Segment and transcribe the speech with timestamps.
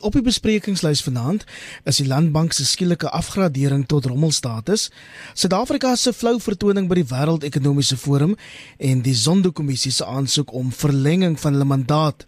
[0.00, 1.42] Op die besprekingslys vanaand
[1.84, 4.86] is die Landbank se skielike afgradering tot rommelstatus,
[5.36, 8.32] Suid-Afrika se flou vertoning by die Wêreldekonomiese Forum
[8.80, 12.24] en die Zondo-kommissie se aansoek om verlenging van hulle mandaat.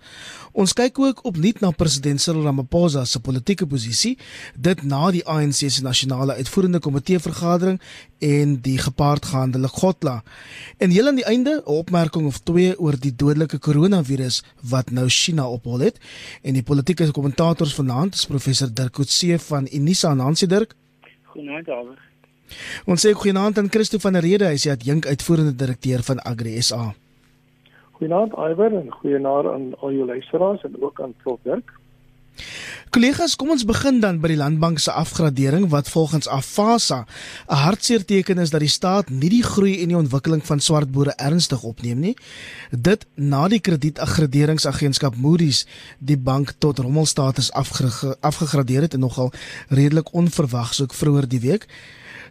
[0.53, 4.19] Ons kyk ook opnuut na president Cyril Ramaphosa se politieke posisie,
[4.54, 7.79] dit na die ANC se nasionale uitvoerende komitee vergadering
[8.21, 10.19] en die gepaardgaande Legotla.
[10.76, 15.08] En heel aan die einde 'n opmerking of twee oor die dodelike koronavirus wat nou
[15.08, 15.99] China ophol het
[16.43, 20.75] en die politieke kommentators vanaand is professor Dirk Coetzee van Unisa Nancy Dirk.
[21.23, 21.98] Goeienaand alweer.
[22.84, 26.21] Ons sê goeienaand aan Christo van der Rede, hy is die adjunk uitvoerende direkteur van
[26.21, 26.95] Agri SA.
[28.02, 31.73] Goeienaand Iwer en goeienaand aan al jou luisteraars en ook aan Prof Dirk.
[32.91, 37.07] Kollegas, kom ons begin dan by die Landbank se afgradering wat volgens Afasa
[37.46, 40.91] 'n hartseer teken is dat die staat nie die groei en die ontwikkeling van swart
[40.91, 42.16] boere ernstig opneem nie.
[42.70, 45.66] Dit na die kredietagraderingsagentskap Moody's
[45.98, 47.52] die bank tot rommelstatus
[48.21, 49.32] afgegradeer het en nogal
[49.69, 51.66] redelik onverwags ook vroeër die week.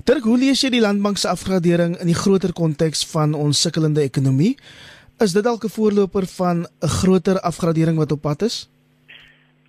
[0.04, 4.02] Dirk, hoe lees jy die Landbank se afgradering in die groter konteks van ons sukkelende
[4.02, 4.58] ekonomie?
[5.22, 8.70] Is dit dalk 'n voorloper van 'n groter afgradering wat op pad is?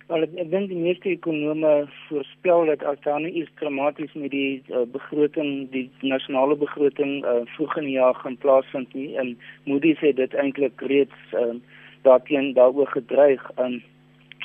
[0.07, 4.63] Wel, ek, dink die meeste ekonome voorspel dat as daar nie iets dramaties met die
[4.69, 9.99] uh, begroting, die nasionale begroting uh, vroeg in die jaar gaan plaasvind nie en Moody's
[9.99, 11.53] het dit eintlik reeds uh,
[12.01, 13.83] daarteen daaroor gedreig en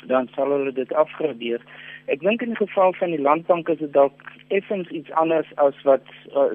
[0.05, 1.61] dan sal hulle dit afgradeer.
[2.05, 5.77] Ek dink in die geval van die landbank is dit dalk effens iets anders as
[5.83, 6.49] wat uh,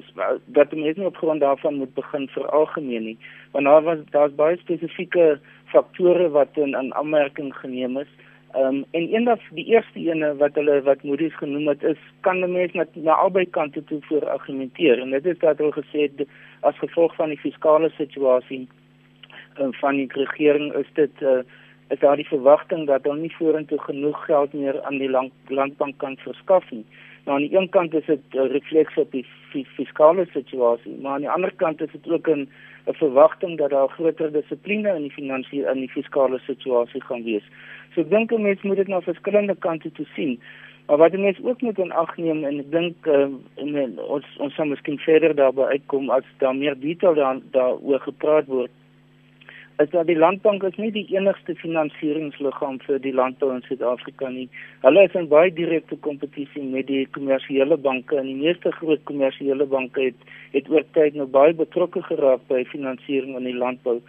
[0.45, 3.17] dat mense nie op grond daarvan moet begin vir algemeen nie.
[3.51, 5.39] Want daar was daar's baie spesifieke
[5.71, 8.11] faktore wat in aan aanmerking geneem is.
[8.55, 11.97] Ehm um, en een van die eerste ene wat hulle wat Moody's genoem het is
[12.21, 15.75] kan die mens net na albei kante toe voor argumenteer en dit is dat hulle
[15.75, 16.27] gesê het
[16.59, 18.67] as gevolg van die fiskale situasie
[19.59, 21.41] uh, van die regering is dit uh,
[21.89, 25.97] is daar die verwagting dat hulle nie vorentoe genoeg geld meer aan die land, landbank
[25.97, 26.85] kan verskaf nie.
[27.25, 29.25] Nou aan die een kant is dit 'n refleks op die
[29.75, 32.47] fiskale situasie, maar aan die ander kant is dit ook 'n
[32.87, 37.43] 'n verwagting dat daar groter dissipline in die finansiële in die fiskale situasie gaan wees.
[37.93, 40.39] So ek dink mense moet dit na verskillende kante toe sien.
[40.87, 43.27] Maar wat mense ook moet in ag neem en ek dink uh,
[44.07, 48.71] ons ons sal miskien verder daarby uitkom as daar meer detail daar daaroor gepraat word
[49.77, 54.45] is dat die landbank is nie die enigste finansieringsliggaam vir die landbou in Suid-Afrika nie.
[54.85, 59.67] Hulle is in baie direkte kompetisie met die kommersiële banke en die meeste groot kommersiële
[59.73, 63.99] banke het het oor tyd nou baie betrokke geraak by finansiering in die landbou.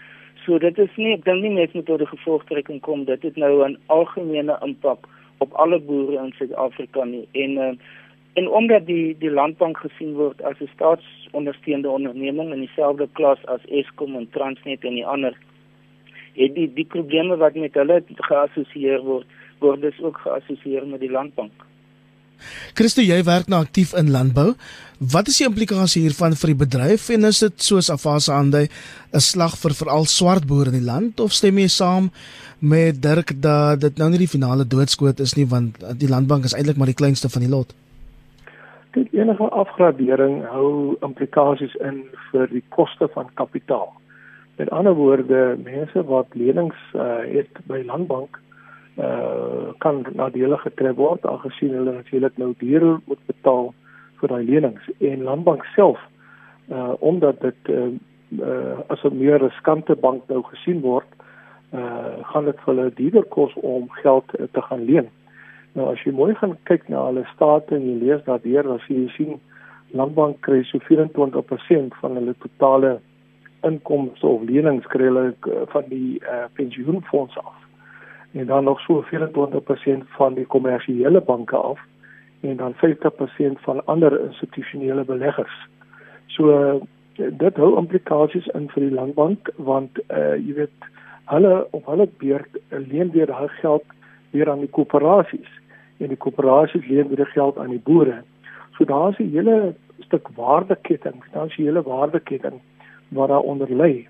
[0.45, 3.37] So dit is nie ek dink nie net met tot die gevolgtrekking kom dit het
[3.37, 7.73] nou 'n algemene impak op alle boere in Suid-Afrika nie en uh,
[8.37, 13.67] en omdat die die landbank gesien word as 'n staatsondersteunde onderneming in dieselfde klas as
[13.67, 15.35] Eskom en Transnet en die ander
[16.37, 19.27] het die die probleme wat met hulle geassosieer word
[19.61, 21.65] word dus ook geassosieer met die landbank.
[22.77, 24.51] Christo, jy werk nou aktief in landbou.
[25.13, 29.21] Wat is die implikasie hiervan vir die bedryf en is dit soos Afasa aandui 'n
[29.21, 32.11] slag vir veral swart boere in die land of stem jy saam
[32.61, 36.55] met Dirk dat dit nou nie die finale doodskoot is nie want die landbank is
[36.55, 37.75] eintlik maar die kleinste van die lot?
[38.93, 43.93] Dit enige afgradering hou implikasies in vir die koste van kapitaal.
[44.57, 48.41] Met ander woorde, mense wat lenings uh, het by landbank
[48.97, 53.75] uh kan nadelig getref word aangesien hulle natuurlik nou duur moet betaal
[54.21, 56.01] vir daai lenings en landbank self
[56.73, 57.91] uh omdat dit uh,
[58.41, 61.11] uh as 'n meer riskante bank nou gesien word
[61.73, 65.09] uh gaan dit vir hulle duurder kos om geld uh, te gaan leen.
[65.73, 69.03] Nou as jy mooi gaan kyk na hulle state en jy lees daardeur dan sien
[69.05, 69.41] jy sien
[69.93, 72.99] landbank kry so 24% van hulle totale
[73.69, 77.55] inkomste of lenings kry hulle eh, van die uh, pensioenfonds af.
[78.33, 81.81] En dan nog so 24% van die kommersiële banke af
[82.41, 82.79] en dan 50%
[83.67, 85.57] van ander institusionele beleggers.
[86.27, 86.81] So
[87.17, 90.91] dit hou implikasies in vir die landbank want uh, jy weet
[91.33, 93.85] hulle op hulle beurt leen weer daai geld
[94.31, 95.49] weer aan die koöperasies
[95.99, 98.23] en die koöperasies leen weer geld aan die boere.
[98.77, 99.75] So daar's 'n hele
[100.05, 102.61] stuk waardeketting, finansiële waardeketting
[103.09, 104.07] wat daaronder lê.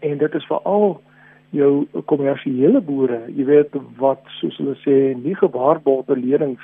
[0.00, 1.00] En dit is veral
[1.54, 6.62] jou kommersiële boere, jy weet wat soos hulle sê nie gewaarborgde lenings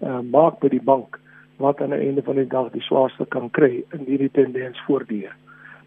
[0.00, 1.18] uh, maak by die bank
[1.62, 5.34] wat aan die einde van die dag die swaarste kan kry in hierdie tendens voortduur.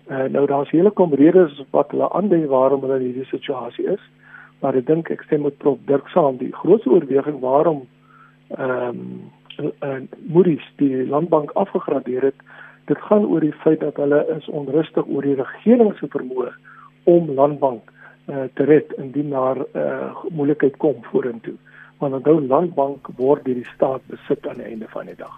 [0.05, 4.03] Uh, nou daar's hele kom redes wat hulle aandui waarom hulle in hierdie situasie is.
[4.61, 7.85] Maar ek dink ek stem met Prof Dirk saam die grootste oorweging waarom
[8.55, 9.01] ehm um,
[9.57, 9.99] uh,
[10.29, 12.45] Moody's die landbank afgegradeer het
[12.85, 16.51] dit gaan oor die feit dat hulle is onrustig oor die regering se vermoë
[17.03, 21.57] om landbank uh, te red indien daar uh, moeilikheid kom vorentoe
[21.99, 25.35] Want onthou landbank word deur die staat besit aan die einde van die dag.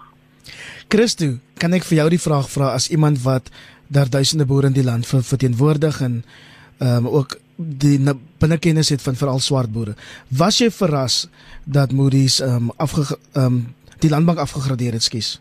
[0.90, 3.50] Christo, kan ek vir jou die vraag vra as iemand wat
[3.92, 6.22] daar duisende boere in die land verteenwoordig en
[6.78, 7.98] ehm um, ook die
[8.38, 9.96] binnekennis het van veral swart boere.
[10.30, 11.26] Was jy verras
[11.64, 13.66] dat Moody's ehm um, afge ehm um,
[13.98, 15.38] die landbank afgegradeer het, skus?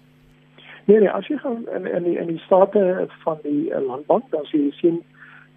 [0.88, 4.30] Nee nee, as jy gaan in in die in die state van die uh, landbank,
[4.32, 5.00] dan sien jy sien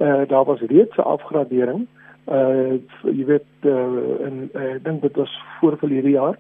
[0.03, 1.87] uh, daar was reeds 'n afgradering.
[2.27, 6.39] Uh, jy weet uh, en uh, ek dink dit was voor verlede jaar.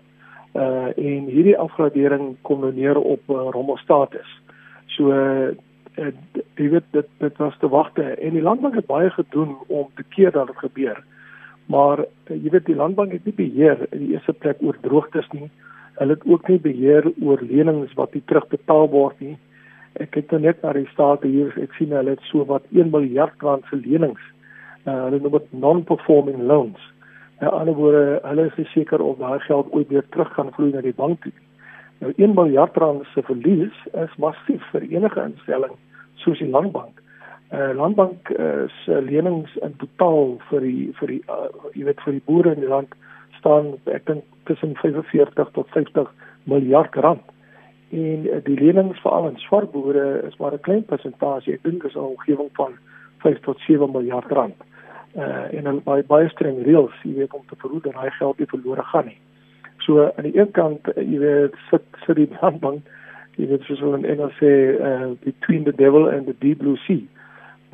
[0.53, 4.41] Eh uh, en hierdie afgradering kom nou neer op uh, rommelstatus.
[4.87, 5.55] So uh,
[6.57, 10.05] jy weet dit dit was te wagte en die landbank het baie gedoen om te
[10.09, 11.05] keer dat dit gebeur.
[11.67, 15.29] Maar uh, jy weet die landbank het nie beheer in die eerste plek oor droogtes
[15.31, 15.51] nie.
[16.01, 19.35] Hulle het ook nie beheer oor lenings wat nie terugbetaal word nie.
[20.01, 22.89] Ek het nou net na die state hier, ek sien hulle het so wat 1
[22.95, 24.23] miljard rand se lenings.
[24.87, 26.81] Uh, hulle noem dit non-performing loans.
[27.41, 30.81] In ander woorde, hulle is seker of daai geld ooit weer terug gaan vloei na
[30.85, 31.37] die bank toe.
[32.01, 35.77] Nou 1 miljard rand se verlies is massief vir enige instelling
[36.25, 36.97] soos die landbank.
[37.53, 42.17] Uh landbank uh, se lenings in totaal vir die vir die uh, jy weet vir
[42.17, 42.97] die boere in die land
[43.41, 46.13] staan ek dink tussen 45 tot 50
[46.45, 47.25] miljard rand.
[47.91, 51.55] En uh, die lenings vir al in swart boere is maar 'n klein persentasie.
[51.55, 52.79] Ek dink is 'n omgewing van
[53.25, 54.57] 5 tot 7 miljard rand.
[55.17, 58.39] Uh en dan baie baie streng reëls, jy weet om te verhoed dat daai geld
[58.39, 59.19] nie verlore gaan nie.
[59.79, 62.87] So aan die een kant, uh, jy weet, sit sit die landbank
[63.41, 66.77] jy weet soos hulle in Engels sê uh, between the devil and the deep blue
[66.87, 67.03] sea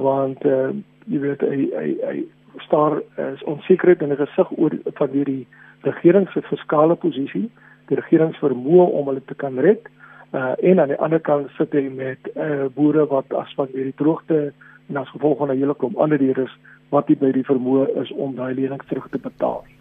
[0.03, 0.71] want uh,
[1.11, 2.17] jy weet hy hy hy
[2.65, 3.01] staar
[3.33, 5.47] is onsekerheid in die gesig oor van hierdie
[5.81, 7.51] regering se fiskale posisie,
[7.89, 9.89] die regering se vermoë om hulle te kan red.
[10.33, 13.95] Uh en aan die ander kant sit hy met uh boere wat as van hierdie
[13.97, 14.53] droogte
[14.89, 16.53] en as gevolg van 'n hele klomp ander redes
[16.91, 19.77] wat nie by die vermoë is om daai lenings terug te betaal nie.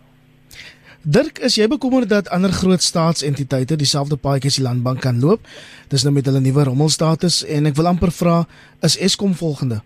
[1.06, 5.40] Dirk, is jy bekommerd dat ander groot staatsentiteite dieselfde paadjie as die landbank kan loop?
[5.88, 8.48] Dis nou met hulle nuwe rommelstatus en ek wil amper vra,
[8.82, 9.84] is Eskom volgende?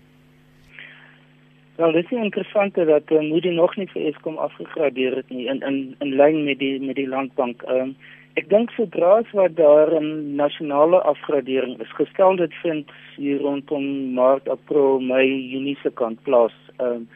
[1.79, 5.61] Wel, dit is interessant dat uh, Moody nog nie vir Eskom afgegradeer het nie in
[5.63, 7.61] in in lyn met die met die landbank.
[7.71, 7.93] Um,
[8.41, 13.85] ek dink sodra as wat daar 'n nasionale afgradering is gestel dit vind hier rondom
[14.17, 17.07] Maart, April, Mei, Junie se kant plaas um,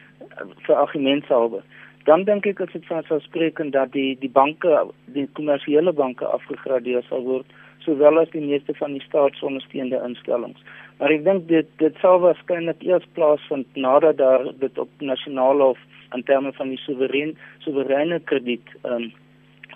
[0.66, 1.60] vir argumentshalwe.
[2.04, 6.24] Dan dink ek dit van sou spreek en dat die die banke, die kommersiële banke
[6.24, 7.52] afgegradeer sal word
[7.84, 10.60] sowel as die meeste van die staatsondersteunde instellings.
[10.98, 15.78] Maar ek dink dit dit sal waarskynlik eers plaasvind nadat daar dit op nasionale of
[16.14, 17.36] in terme van die soewerein
[17.66, 19.12] soewereine krediet ehm um,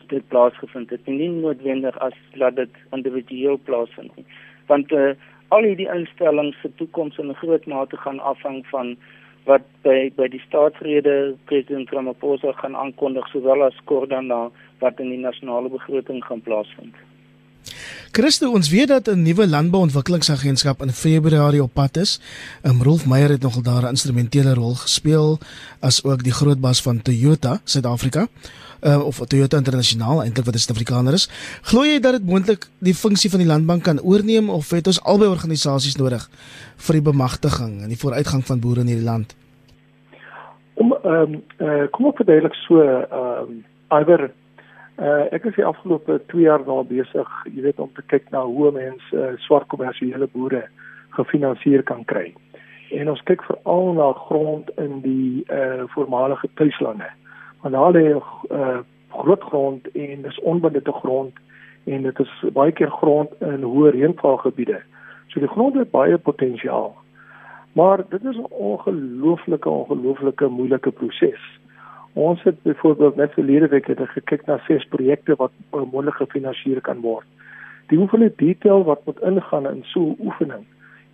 [0.08, 1.06] dit plaasgevind het.
[1.06, 4.24] Nie noodwendig as laat dit individueel plaasvind nie.
[4.70, 5.10] Want uh,
[5.48, 8.96] al hierdie instellings se toekoms in 'n groot mate gaan afhang van
[9.44, 15.10] wat by by die staatsrede president Ramaphosa gaan aankondig sowel as kort daarna wat in
[15.10, 16.94] die nasionale begroting gaan plaasvind.
[18.10, 22.20] Christo, ons weet dat 'n nuwe landbouontwikkelingsagentskap in Februarie op pad is.
[22.62, 25.38] Um, Rolf Meyer het nogal daar 'n instrumentele rol gespeel
[25.80, 28.26] as ook die groot bas van Toyota Suid-Afrika.
[28.80, 31.28] Uh, of Toyota Internasionaal eintlik wat 'n Suid-Afrikaner is.
[31.62, 35.02] Glo jy dat dit moontlik die funksie van die landbank kan oorneem of het ons
[35.02, 36.30] albei organisasies nodig
[36.76, 39.36] vir die bemagtiging en die vooruitgang van boere in hierdie land?
[40.74, 43.64] Om ehm um, uh, kom op verduidelik so ehm um,
[44.00, 44.30] iwer
[44.98, 48.40] Uh, ek is die afgelope 2 jaar daar besig, jy weet om te kyk na
[48.42, 50.64] hoe mense uh, swart kommersiële boere
[51.14, 52.32] gefinansier kan kry.
[52.90, 57.06] En ons kyk veral na grond in die uh voormalige tuislande.
[57.62, 58.78] Want daar lê uh
[59.12, 61.38] groot grond en dis onbenutte grond
[61.84, 64.80] en dit is baie keer grond in hoë reënvalgebiede.
[65.28, 66.96] So die grond het baie potensiaal.
[67.78, 71.42] Maar dit is 'n ongelooflike ongelooflike moeilike proses.
[72.18, 76.98] Ons het byvoorbeeld net verlede week het gekyk na ses projekte wat moontlik gefinansier kan
[77.00, 77.26] word.
[77.92, 80.64] Die hoeveelheid detail wat moet ingaan in so 'n oefening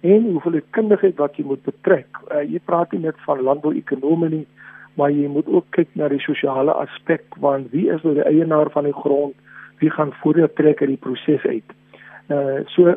[0.00, 2.06] en hoeveelheid kundigheid wat jy moet betrek.
[2.32, 4.46] Uh, jy praat nie net van landbouekonomie nie,
[4.94, 8.70] maar jy moet ook kyk na die sosiale aspek van wie is nou die eienaar
[8.70, 9.34] van die grond,
[9.78, 11.68] wie gaan voordeel trek uit die proses uit.
[12.28, 12.88] Uh so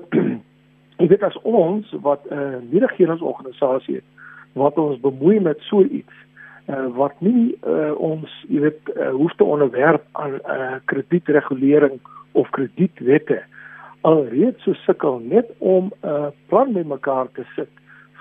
[1.03, 4.07] ek weet as ons wat 'n uh, nie-regeringsorganisasie het
[4.53, 6.26] wat ons bemoei met so iets
[6.67, 11.99] uh, wat nie uh, ons jy weet uh, hoef te onderwerp aan uh, kredietregulering
[12.31, 13.41] of kredietwette
[14.01, 17.69] alreeds so sukkel net om 'n uh, plan met mekaar te sit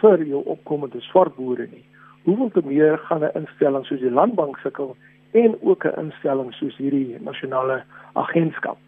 [0.01, 1.85] vir jou opkomende swart boere nie.
[2.25, 4.97] Hoeveel te meer gaan 'n instelling soos die landbank sukkel
[5.33, 8.79] en ook 'n instelling soos hierdie nasionale agentskap.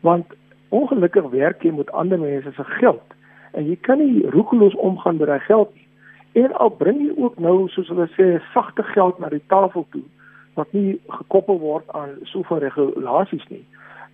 [0.00, 0.26] Want
[0.68, 3.14] ongelukkig werk jy met ander mense se geld
[3.52, 5.83] en jy kan nie roekeloos omgaan met daai geld nie.
[6.34, 10.02] En al bring jy ook nou soos hulle sê sagte geld na die tafel toe,
[10.58, 13.62] wat nie gekoppel word aan soveel regulasies nie.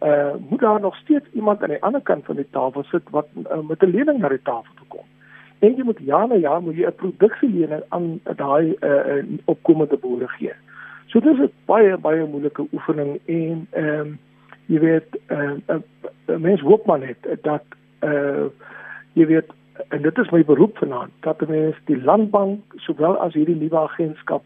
[0.04, 3.28] Uh moet daar nog steeds iemand aan die ander kant van die tafel sit wat
[3.36, 5.06] uh, met 'n lening na die tafel toe kom.
[5.58, 10.28] En jy moet jaar na jaar moet jy 'n produksielening aan daai uh opkomende boere
[10.28, 10.52] gee.
[11.06, 14.18] So dis 'n baie baie moeilike oefening en ehm um,
[14.66, 15.76] jy weet ehm uh,
[16.28, 17.64] uh, mens hoop maar net dat
[18.00, 18.44] uh
[19.12, 19.50] jy weet
[19.88, 24.42] en dit is my beroep vanaand dat mens die landbank sowel as hierdie nuwe agentskap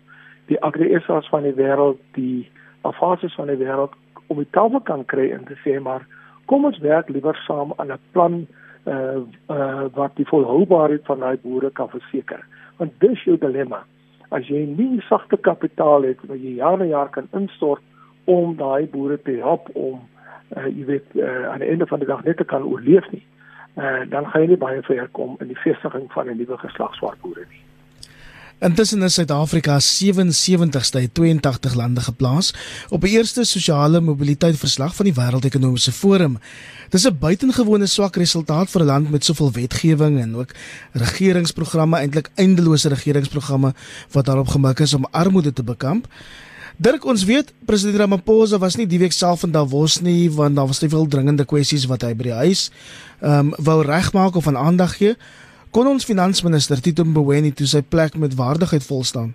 [0.46, 2.50] die agri-SA's van die wêreld die
[2.82, 3.94] afases van die wêreld
[4.26, 6.06] om die tafel kan kry en te sê maar
[6.50, 8.46] kom ons werk liewer saam aan 'n plan
[8.84, 12.46] uh uh wat die volhoubaarheid van daai boere kan verseker.
[12.76, 13.84] Want dis jou dilemma.
[14.28, 17.82] As jy nie sagte kapitaal het wat jy jaar na jaar kan instort
[18.24, 20.00] om daai boere te help om
[20.56, 23.24] uh, jy weet uh, aan die einde van die dag net te kan oorleef nie
[23.76, 26.94] uh, dan gaan jy nie baie ver kom in die vestiging van 'n nuwe geslag
[26.94, 27.64] swart boere nie
[28.64, 32.54] Intussen is Suid-Afrika 77ste uit 82 lande geplaas
[32.88, 36.38] op die eerste sosiale mobiliteit verslag van die Wêreldekonomiese Forum.
[36.88, 40.54] Dis 'n buitengewone swak resultaat vir 'n land met soveel wetgewing en ook
[40.92, 43.74] regeringsprogramme, eintlik eindelose regeringsprogramme
[44.12, 46.06] wat daarop gemik is om armoede te bekamp.
[46.74, 50.66] Dirk, ons weet president Ramaphosa was nie die week self in Davos nie want daar
[50.66, 52.64] was te veel dringende kwessies wat hy by die huis
[53.22, 55.14] ehm um, wou regmaak of aan aandag gee.
[55.70, 59.30] Kon ons finansminister Tito Mboweni toe sy plek met waardigheid vol staan?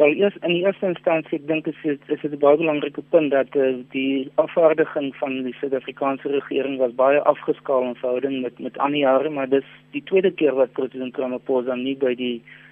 [0.00, 3.30] Wel, eers in die eerste instansie ek dink dit is dit 'n baie belangrike punt
[3.30, 8.78] dat uh, die afvaardiging van die Suid-Afrikaanse regering was baie afgeskaal in verhouding met met
[8.78, 12.63] ander jare, maar dis die tweede keer wat president Ramaphosa nie by die uh,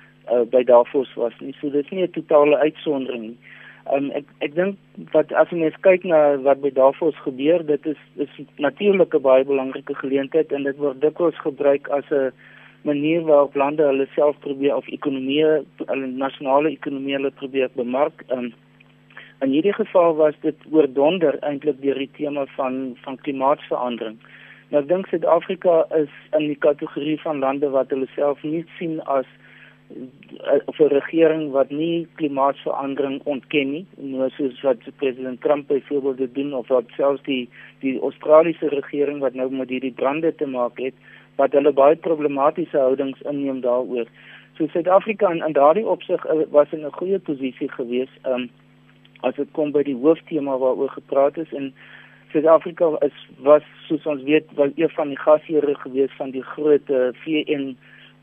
[0.50, 1.54] by Davos was nie.
[1.60, 3.38] So dit is nie 'n totale uitsondering nie.
[3.90, 4.78] Um, ek ek dink
[5.12, 9.22] wat as jy mens kyk na wat by Davos gebeur, dit is is natuurlik 'n
[9.22, 12.30] baie belangrike geleentheid en dit word dikwels gebruik as 'n
[12.84, 18.22] manier waarop lande hulle self probeer of ekonomieë, hulle nasionale ekonomieë hulle probeer bemark.
[18.30, 18.52] Um,
[19.40, 24.18] in hierdie geval was dit oordonder eintlik deur die tema van van klimaatsverandering.
[24.70, 29.00] Nou ek dink Suid-Afrika is in die kategorie van lande wat hulle self nie sien
[29.00, 29.26] as
[30.66, 36.34] of 'n regering wat nie klimaatsverandering ontken nie, nou soos wat president Trump byvoorbeeld dit
[36.34, 37.48] doen of wat selfs die
[37.80, 40.94] die Australiese regering wat nou met hierdie brande te maak het,
[41.36, 44.06] wat hulle baie problematiese houdings inneem daaroor.
[44.56, 48.50] So Suid-Afrika in, in daardie opsig uh, was in 'n goeie posisie gewees, um
[49.20, 51.74] as dit kom by die hooftema waaroor gepraat is en
[52.32, 56.90] Suid-Afrika is was soos ons weet, wel een van die gasheere gewees van die groot
[56.90, 57.76] uh, VN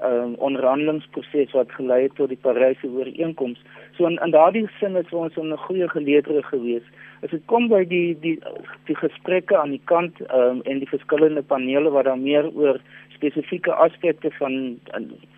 [0.03, 3.60] um, onderhandelingsproses wat gelei het tot die Paryse ooreenkoms.
[3.98, 6.86] So in, in daardie sin is ons 'n goeie geleerde gewees.
[7.24, 8.39] As dit kom by die die
[8.86, 12.79] die gesprekke aan die kant um, en die verskillende panele wat dan meer oor
[13.15, 14.79] spesifieke aspekte van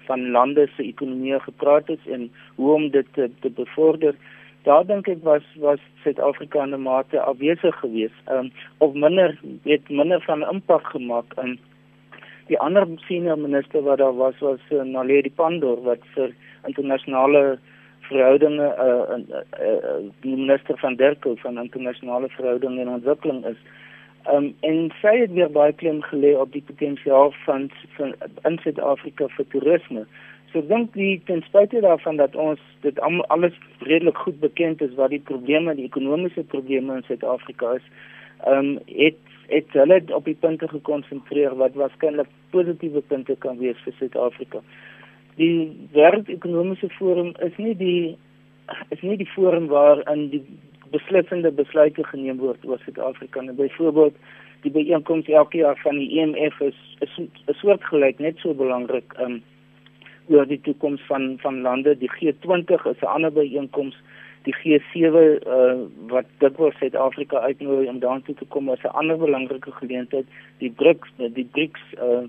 [0.06, 4.16] van lande se ekonomie gepraat het en hoe om dit te, te bevorder.
[4.64, 8.22] Daar dink ek was was Suid-Afrika in 'n mate afwesig geweest.
[8.26, 11.60] Ehm um, of minder het minder van impak gemaak in
[12.52, 16.34] die ander senior minister wat daar was was uh, Naledi Pandor wat vir
[16.68, 17.60] internasionale
[18.10, 23.62] verhoudinge uh, uh, uh, die minister van Derko van internasionale verhoudinge en ontwikkeling is.
[24.30, 28.14] Um, en sy het weer baie klem gelê op die potensiaal van van
[28.50, 30.06] in Suid-Afrika vir toerisme.
[30.52, 33.56] So ek dink die ten spyte daarvan dat ons dit alles
[33.88, 37.92] redelik goed bekend is wat die probleme, die ekonomiese probleme in Suid-Afrika is,
[38.44, 43.80] ehm um, het het hulle op die punte gekonsentreer wat waarskynlik positiewe punte kan wees
[43.86, 44.62] vir Suid-Afrika.
[45.40, 48.18] Die wêreldekonomiese forum is nie die
[48.96, 50.44] is nie die forum waar in die
[50.92, 53.56] beslissende besluite geneem word oor Suid-Afrika nie.
[53.60, 54.16] Byvoorbeeld
[54.64, 57.30] die byeenkoms elke jaar van die EMF is is 'n
[57.62, 59.42] soort gelyk net so belangrik um
[60.30, 61.98] oor die toekoms van van lande.
[61.98, 63.96] Die G20 is 'n ander byeenkoms
[64.44, 65.16] die G7
[65.48, 65.74] uh,
[66.08, 70.26] wat dit wil Suid-Afrika uitnooi om daartoe te kom as 'n ander belangrike geleentheid
[70.58, 72.26] die BRICS die BRICS uh,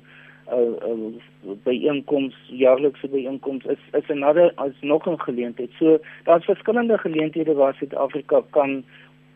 [0.53, 5.71] uh, uh, byeenkoms jaarlikse byeenkoms is is 'n ander as nog 'n geleentheid.
[5.79, 8.85] So daar's verskillende geleenthede waar Suid-Afrika kan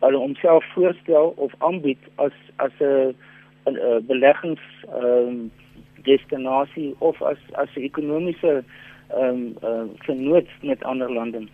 [0.00, 3.14] hulle homself voorstel of aanbied as as 'n
[3.64, 4.61] 'n beleggings
[5.02, 5.50] um,
[6.02, 8.64] destinasie of as as 'n ekonomiese
[9.09, 11.47] ehm um, uh, vernoot met ander lande.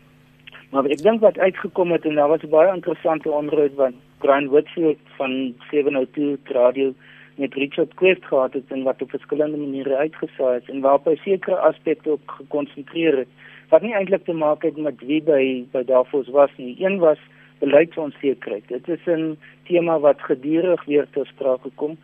[0.72, 4.48] Maar ek dink wat uitgekom het en daar was 'n baie interessante onderhoud wat Brian
[4.48, 6.94] Whitfield van 702 Radio
[7.36, 11.16] met Richard Quest gehad het en wat op verskillende maniere uitgesaai het en waarop hy
[11.16, 13.28] sekere aspekte ook gekonsentreer het
[13.68, 16.76] wat nie eintlik te maak het met wie by by Davos was nie.
[16.84, 17.18] Een was
[17.58, 18.68] beleidsonsekerheid.
[18.68, 21.98] Dit is 'n tema wat gedurig weer ter sprake kom.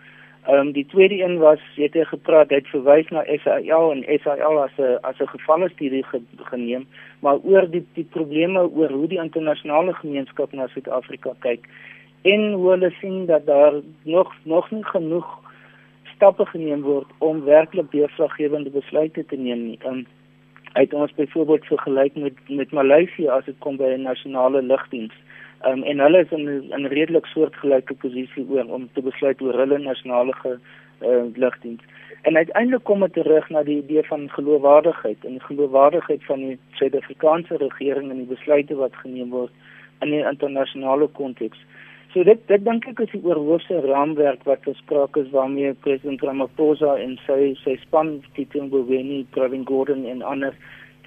[0.47, 4.05] Ehm um, die tweede een was het hy gepraat, hy het verwys na SAL en
[4.23, 6.87] SAL as 'n as 'n gevalle studie ge, geneem,
[7.21, 11.69] maar oor die die probleme oor hoe die internasionale gemeenskap na Suid-Afrika kyk
[12.23, 15.39] en hoe hulle sien dat daar nog nog nie genoeg
[16.15, 19.79] stappe geneem word om werklik deurslaggewende besluite te neem nie.
[19.87, 20.07] Um,
[20.73, 25.15] uit ons byvoorbeeld vergelyk met met Maleisië as dit kom by 'n nasionale lugdiens.
[25.67, 29.79] Um, en hulle is in 'n redelik soortgelyke posisie oor om te besluit oor hulle
[29.79, 31.83] nasionale uh, lugdiens.
[32.23, 36.59] En uiteindelik kom dit terug na die idee van geloofwaardigheid en die geloofwaardigheid van die
[36.79, 39.51] Suid-Afrikaanse regering en die besluite wat geneem word
[40.01, 41.59] in 'n internasionale konteks.
[42.13, 46.97] So dit dit dink ek is die oorhoofse raamwerk wat gespreek is waarmee president Ramaphosa
[46.97, 50.55] en sy sy span Tito Mboweni, Pravin Gordhan en ander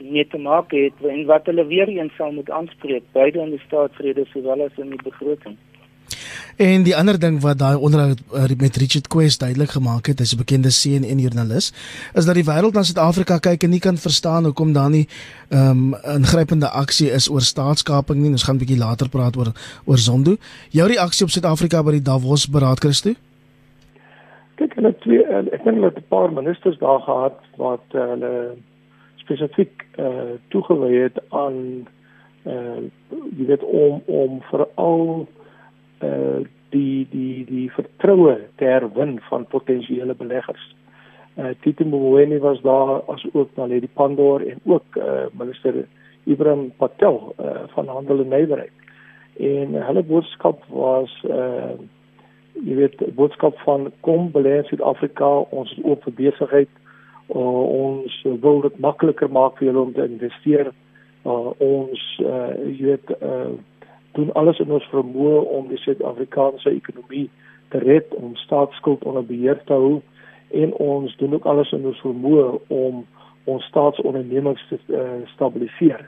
[0.03, 3.63] mee te maak het en wat hulle weer eens sal moet aanspreek beide in die
[3.67, 5.58] staatsrede sowel as in die begroting.
[6.58, 10.34] En die ander ding wat daai onderhoud uh, met Richard Quest duidelik gemaak het, hy's
[10.34, 11.72] 'n bekende CNN-joernalis,
[12.13, 15.08] is dat die wêreld na Suid-Afrika kyk en nie kan verstaan hoekom daar nie
[15.50, 18.31] ehm um, ingrypende aksie is oor staatskaping nie.
[18.31, 19.51] Ons gaan 'n bietjie later praat oor
[19.86, 20.36] oor Zondo.
[20.70, 23.13] Jou reaksie op Suid-Afrika by die Davos beraad Christo?
[24.55, 28.01] Kyk, hulle twee eh, ek dink hulle het 'n paar ministers daar gehad wat uh,
[28.01, 28.55] hulle
[29.32, 31.88] spesifiek uh, toegewy het aan
[32.44, 32.84] eh uh,
[33.38, 35.28] jy weet om om veral
[36.04, 40.76] uh die die die vertroue te herwin van potensiële beleggers.
[41.38, 45.88] Uh Tito Mboweni was daar as ook dan Lady Pandor en ook uh minister
[46.24, 48.72] Ibrahim Patel uh van handel en nywerheid.
[49.38, 51.78] En hulle boodskap was uh
[52.54, 56.70] jy weet boodskap van kom belê in Suid-Afrika, ons is oop vir besigheid.
[57.36, 60.72] Uh, ons wil dit makliker maak vir julle om te investeer.
[61.24, 63.52] Uh ons uh jy weet uh
[64.12, 67.30] doen alles in ons vermoë om die Suid-Afrikaanse ekonomie
[67.72, 70.02] te red, om staatsskuld onder beheer te hou
[70.52, 73.06] en ons doen ook alles in ons vermoë om
[73.48, 76.04] ons staatsondernemings te uh, stabiliseer.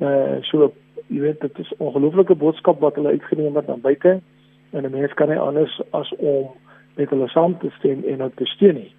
[0.00, 0.70] Uh so
[1.12, 4.20] jy weet dit is 'n ongelooflike boodskap wat hulle uitgeneem het aan buite
[4.72, 6.48] en 'n mens kan nie anders as om
[6.96, 8.92] met hulle saam te stem en hulle te steun nie.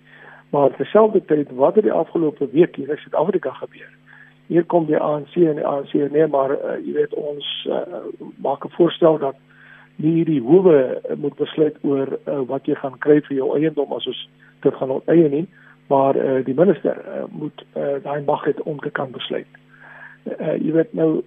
[0.56, 3.92] Maar terselfdertyd wat het die afgelope week hier in Suid-Afrika gebeur?
[4.48, 8.06] hier kom die ANC en die ANC nee maar uh, jy weet ons uh,
[8.44, 9.38] maak 'n voorstel dat
[9.96, 13.94] nie hierdie hoewe uh, moet besluit oor uh, wat jy gaan kry vir jou eiendom
[13.94, 14.22] as ons
[14.62, 15.48] dit gaan onteien nie
[15.90, 19.50] maar uh, die minister uh, moet uh, daai mag het om te kan besluit.
[20.26, 21.22] Uh, jy weet nou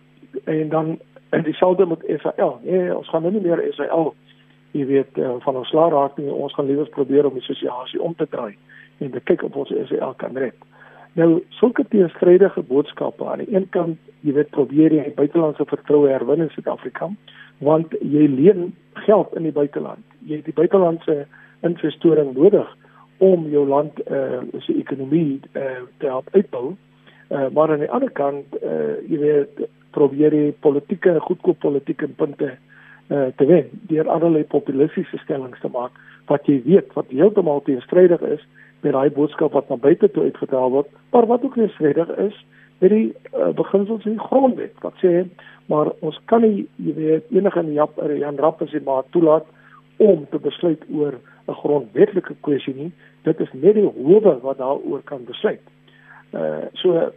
[0.45, 0.99] en dan
[1.31, 2.59] en dieselfde met Israel.
[2.63, 4.15] Nee, ons gaan nou nie meer Israel
[4.73, 6.31] jy weet uh, van ons laat raak nie.
[6.33, 8.57] Ons gaan liewer probeer om die situasie om te draai
[8.99, 10.55] en te kyk of ons Israel kan red.
[11.19, 16.45] Nou sulke teenstrydige boodskappe aan die een kant, jy weet probeer jy buitelandse vertroue herwin
[16.45, 17.09] in Suid-Afrika,
[17.65, 18.75] want jy leen
[19.07, 20.05] geld in die buiteland.
[20.27, 21.25] Jy het die buitelandse
[21.67, 22.69] investering nodig
[23.19, 26.77] om jou land eh uh, se ekonomie eh uh, te help uitbou.
[27.29, 31.59] Eh uh, maar aan die ander kant eh uh, jy weet probeer jy politieke goedkoop
[31.59, 35.93] politieke punte eh uh, te wen deur allerlei populistiese stellings te maak
[36.27, 38.47] wat jy weet wat heeltemal teenstrydig is
[38.81, 42.37] met daai boodskap wat na buite toe uitgedaal word, maar wat ook nie vredig is
[42.79, 45.25] met die uh, beginsels in die grondwet wat sê
[45.69, 49.09] maar ons kan nie jy weet enige in Jap er, Jan Rapp as jy maar
[49.11, 49.47] toelaat
[49.99, 52.93] om te besluit oor 'n grondwetlike kwessie nie
[53.25, 55.63] dit is net die howe wat daaroor kan besluit.
[56.33, 57.11] Uh so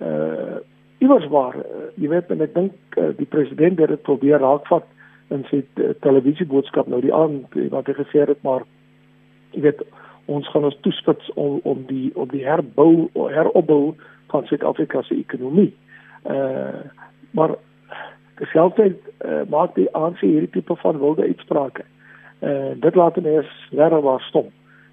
[0.00, 0.58] uh
[0.98, 4.86] iewers waar uh, jy weet en ek dink uh, die president het dit probeer raakvat
[5.34, 8.64] in sy uh, televisieboodskap nou die aand wat hy gesê het maar
[9.54, 9.84] jy weet
[10.28, 13.94] ons gaan ons toespits om om die op die herbou heropbou
[14.32, 15.72] van Suid-Afrika se ekonomie.
[16.24, 16.84] Uh
[17.30, 17.56] maar
[18.38, 21.84] dieselfde uh, maak die ANC hierdie tipe van wilde uitsprake.
[22.40, 24.48] Uh dit laat mense regtig waar stom.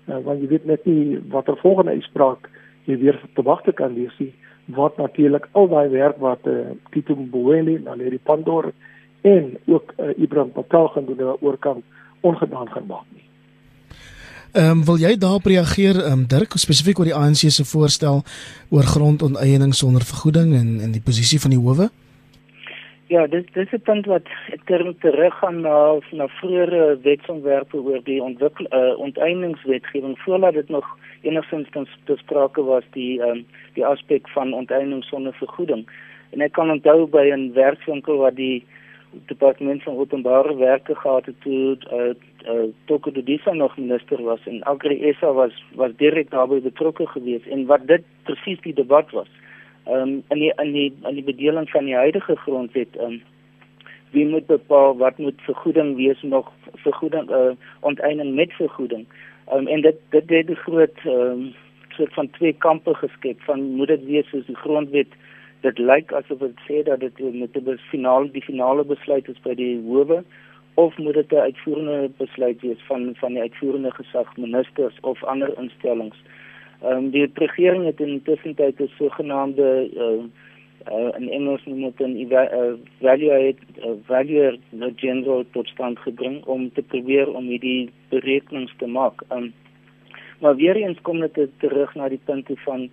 [0.08, 2.50] Uh, want jy weet net nie watter volgende uitspraak
[2.86, 4.34] jy weer te wagte kan lees nie
[4.78, 8.72] wat natuurlik al daai werk wat uh, Tito Mboweni en Leri Pandor
[9.22, 11.84] en ook uh, Ibrahim Patel gaan doen oor kan
[12.22, 13.26] ongedaan gaan maak nie.
[14.56, 18.22] Ehm um, wil jy daarop reageer um, Dirk spesifiek oor die ANC se voorstel
[18.72, 21.90] oor grondonteiening sonder vergoeding en en die posisie van die howe?
[23.12, 24.28] Ja, dis dis 'n punt wat
[24.66, 30.88] ter terug gaan na na vroeëre wetsontwerpe oor die ontwikkel uh, onteieningswetgewing voordat dit nog
[31.22, 35.84] enigstens te sprake was die um, die aspek van onteiening sonder vergoeding.
[36.30, 38.64] En ek kan onthou by 'n werkswinkel wat die
[39.12, 44.64] departement van openbare werke gehad het toe uh, uh, Toko Dudisa nog minister was en
[44.64, 49.28] Agri SA was was direk daarbey betrokke geweest en wat dit presies die debat was.
[49.84, 53.22] Ehm um, in die in die in die bedeling van die huidige grondwet ehm um,
[54.12, 59.08] wie moet bepaal wat moet vergoeding wees nog vergoeding uh, onteiening met vergoeding.
[59.54, 61.54] Um, en dit dit het 'n groot um,
[61.90, 65.08] soort van twee kampe geskep van moet dit wees soos die grondwet
[65.62, 69.56] dit lyk asof dit sê dat dit met die finale die finale besluit is by
[69.56, 70.24] die howe
[70.76, 75.58] of moet dit 'n uitvoerende besluit wees van van die uitvoerende gesag ministers of ander
[75.58, 76.18] instellings.
[76.82, 80.24] Ehm um, die regering het intussen tyd 'n sogenaamde uh,
[80.92, 84.60] uh, in Engels noem dit 'n evaluate uh, value
[84.96, 89.22] general tot stand gebring om te probeer om hierdie berekenings te maak.
[89.32, 89.54] Um,
[90.40, 92.90] maar weer eens kom dit terug na die punt van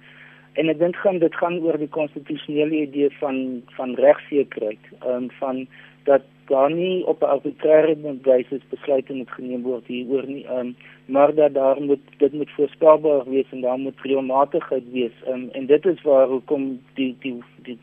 [0.61, 5.67] en ek dink gaan dit gaan oor die konstitusionele idee van van regsekerheid, um, van
[6.05, 11.35] dat daar nie op 'n arbitreëre wyse besluite moet geneem word hieroor nie, um, maar
[11.35, 15.17] dat daar moet dit moet voorspelbaar wees en daar moet reëlmatigheid wees.
[15.29, 17.79] Um, en dit is waar hoekom die die die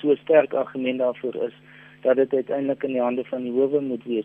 [0.00, 1.54] so sterk argument daarvoor is
[2.00, 4.24] dat dit uiteindelik in die hande van die howe moet wees.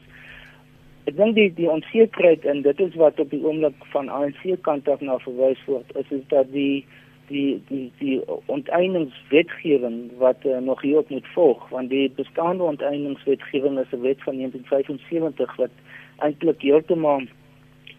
[1.05, 4.89] Ek dink die die onsekerheid en dit is wat op die oomblik van ANC kant
[4.89, 6.85] af na verwys word, is is dat die
[7.27, 13.91] die die die onteieningswetgewing wat uh, nog hierop moet volg want die bestaande onteieningswetgewing is
[13.91, 15.73] 'n wet van 1975 wat
[16.17, 17.21] eintlik heeltemal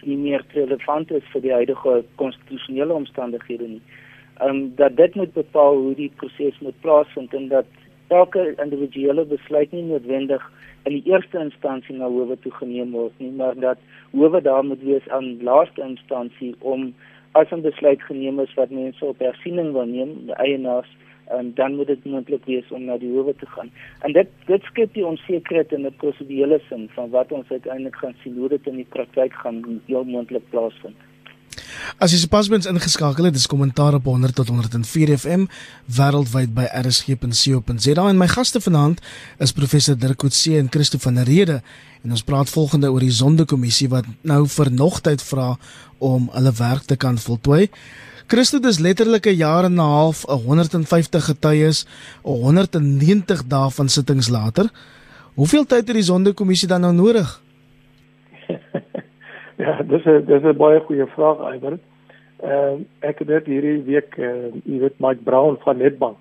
[0.03, 3.83] nie meer relevant is vir die huidige konstitusionele omstandighede nie.
[4.39, 7.67] Ehm um, dat dit moet bepaal hoe die proses moet plaasvind en dat
[8.09, 10.53] elke individuele besluit nie noodwendig
[10.85, 13.79] in die eerste instansie na howe toe geneem word nie, maar dat
[14.13, 16.93] howe daar moet wees aan laaste instansie om
[17.41, 20.91] as 'n besluit geneem is wat mense op hersiening wil neem, die eienaars,
[21.29, 23.71] en dan moet dit moontlik wees om na die howe te gaan.
[24.01, 28.15] En dit dit skep die onsekerheid in 'n prosedurele sin van wat ons uiteindelik gaan
[28.23, 30.97] sien hoe dit in die praktyk gaan heel moontlik plaasvind.
[31.99, 35.47] As jy sopas bins ingeskakel het, dis kommentaar op 100 tot 104 FM
[35.97, 39.01] wêreldwyd by rsg.co.za en my gaste vanaand
[39.39, 41.63] is professor Dirk Coetzee en Christo van der Rede
[42.03, 45.55] en ons praat volgende oor die Sondekommissie wat nou vir nog tyd vra
[45.99, 47.71] om hulle werk te kan voltooi.
[48.27, 51.87] Christo dis letterlik 'n jaar en 'n half, 'n 150 getuies,
[52.25, 54.71] 'n 190 dae van sittings later.
[55.35, 57.41] Hoeveel tyd het die Sondekommissie dan nou nodig?
[59.57, 61.79] Ja, dis 'n dis 'n baie goeie vraag, Iver.
[62.43, 66.17] Ehm uh, ek het dit hierdie week, uh, jy weet Mike Brown van Nedbank.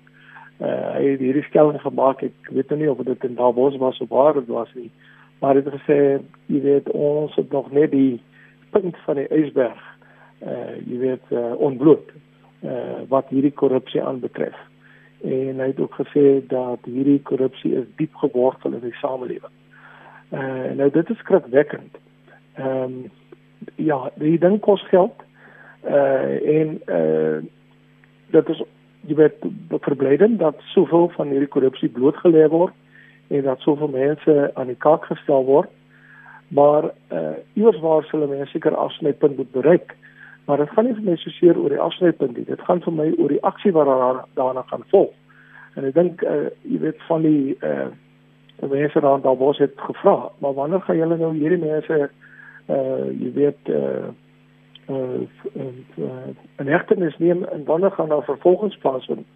[0.60, 2.22] Uh, hy het hierdie stelling gemaak.
[2.22, 4.90] Ek weet nie of dit in Davos was of waar dit was nie.
[5.40, 8.22] Maar dit gesê, jy weet ons het nog net die
[8.70, 9.82] punt van die ysberg.
[10.40, 12.08] Uh jy weet uh, onbloot
[12.64, 14.56] uh wat hierdie korrupsie aanbetref.
[15.20, 19.52] En hy het ook gesê dat hierdie korrupsie is diep gewortel in die samelewing.
[20.32, 22.00] Uh nou dit is skrikwekkend.
[22.56, 23.10] Ehm um,
[23.74, 25.22] ja, die ding kos geld.
[25.84, 27.42] Uh en uh
[28.30, 28.62] dit is
[29.06, 32.74] jy weet verblydend dat soveel van hierdie korrupsie blootgelê word
[33.30, 35.70] en dat soveel mense aan die kaak gestel word.
[36.48, 39.94] Maar uh iewers waar sal mense seker afsnypunt moet bereik.
[40.46, 42.44] Maar dit gaan nie vir my so seer oor die afsnypunt nie.
[42.46, 45.14] Dit gaan vir my oor die aksie wat daar daarna gaan volg.
[45.74, 47.88] En ek dink uh jy weet van die uh
[48.66, 52.25] mense daar daar was het gevra, maar wanneer gaan julle nou hierdie mense uh
[52.66, 54.08] jy weet uh
[54.88, 55.22] uh
[56.56, 59.26] en hegtenis neem en wanneer gaan daar vervolgens plaasvind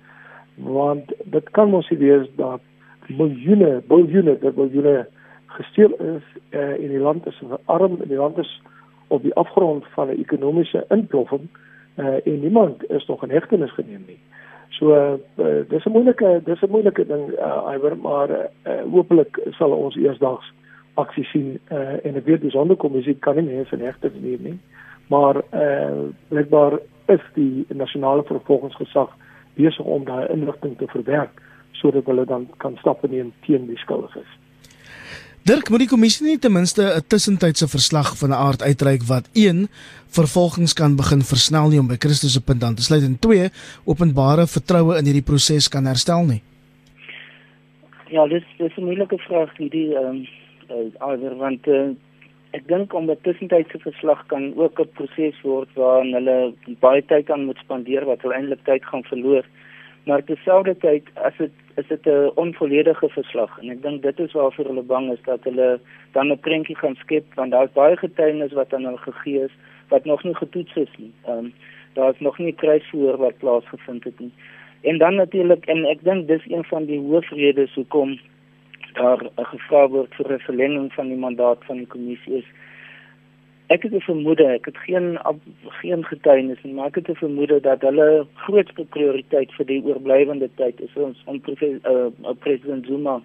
[0.54, 2.60] want dit kan mos wees dat
[3.06, 5.06] miljoene miljoene dat miljoene
[5.46, 8.62] gesteel is uh, in die land is arm in die land is
[9.06, 11.48] op die afgrond van 'n ekonomiese inploffing
[11.96, 14.20] uh, en niemand is nog in hegtenis geneem nie.
[14.68, 14.94] So
[15.36, 18.46] uh, dis 'n moeilike dis 'n moeilike ding uh, iwer maar uh,
[18.90, 20.52] hopelik sal ons eersdaags
[20.94, 24.58] aksie sien uh, en ek weet die sondekommissie kan nie meer van regte neem nie
[25.10, 29.10] maar eh uh, blijkbaar is die nasionale vervolgingsgesag
[29.54, 34.28] besig om daai inligting te verwerk sodat hulle dan kan stappe neem teen die skuldiges.
[35.48, 39.28] Dirk, moet die kommissie nie ten minste 'n tussentydse verslag van 'n aard uitreik wat
[39.32, 39.68] 1
[40.18, 43.50] vervolgings kan begin versnel nie om by Christus se punt aan te sluit en 2
[43.84, 46.42] openbare vertroue in hierdie proses kan herstel nie?
[48.10, 50.26] Ja, dis dis 'n moeilike vraag hierdie ehm um,
[50.70, 51.90] uh, want uh,
[52.56, 57.30] ek dink om 'n tussentydse verslag kan ook 'n proses word waarin hulle baie tyd
[57.30, 59.44] aan moet spandeer wat hulle eintlik tyd gaan verloor.
[60.06, 64.66] Maar terselfdertyd as dit is dit 'n onvolledige verslag en ek dink dit is waarvoor
[64.66, 65.80] hulle bang is dat hulle
[66.12, 69.54] dan 'n prentjie gaan skep want daar's baie getuienis wat aan hulle gegee is
[69.88, 71.12] wat nog nie getoets is nie.
[71.26, 71.52] Ehm um,
[71.94, 74.32] daar is nog nie kruisvoer wat plaasgevind het nie.
[74.80, 78.18] En dan natuurlik en ek dink dis een van die hoofredes hoekom
[78.94, 82.48] daar gevra word vir 'n verlenging van die mandaat van die kommissie is
[83.66, 85.18] ek het 'n vermoede ek het geen
[85.80, 90.50] geen getuienis nie maar ek het 'n vermoede dat hulle grootste prioriteit vir die oorblywende
[90.54, 93.22] tyd is ons om uh, president Zuma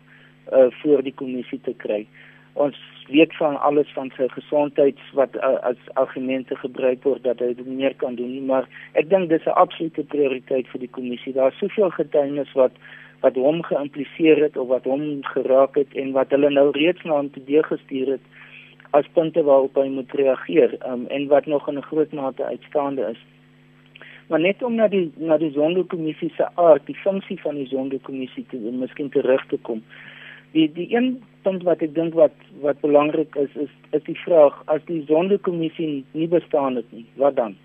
[0.54, 2.06] uh voor die kommissie te kry.
[2.54, 7.54] Ons weet van alles van sy gesondheid wat uh, as argumente gebruik word dat hy
[7.54, 11.34] dit meer kan doen nie, maar ek dink dis 'n absolute prioriteit vir die kommissie.
[11.34, 12.72] Daar's soveel getuienis wat
[13.22, 17.20] wat hom geïmpliseer het of wat hom geraak het en wat hulle nou reeds na
[17.20, 18.26] hom toe gestuur het
[18.92, 23.02] as punte waarop hy moet reageer um, en wat nog in 'n groot mate uitstaande
[23.12, 23.22] is.
[24.28, 28.46] Maar net om na die na die sondekommissie se aard, die funksie van die sondekommissie
[28.50, 29.84] te miskien terug te kom.
[30.52, 34.62] Die die een punt wat ek dink wat wat belangrik is is is die vraag
[34.66, 37.56] as die sondekommissie nie bestaan het nie, wat dan?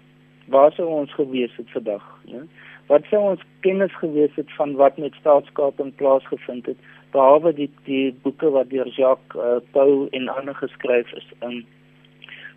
[0.47, 2.43] Waar sou ons gewees het vandag, ja?
[2.91, 6.79] Wat sou ons kennis gewees het van wat met staatskaping plaasgevind het
[7.15, 11.29] behalwe die die boeke wat deur Jacques uh, Pau en ander geskryf is?
[11.47, 11.61] Um,